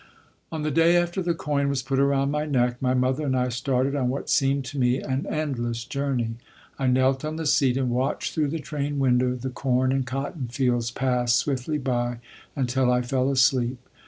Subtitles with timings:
[0.51, 3.49] On the day after the coin was put around my neck my mother and I
[3.49, 6.37] started on what seemed to me an endless journey.
[6.79, 10.47] I knelt on the seat and watched through the train window the corn and cotton
[10.47, 12.17] fields pass swiftly by
[12.55, 13.77] until I fell asleep.